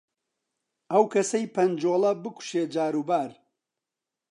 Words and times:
ئەو 0.91 1.03
کەسەی 1.13 1.51
پەنجۆڵە 1.55 2.11
بکوشێ 2.23 2.63
جاروبار، 2.73 3.31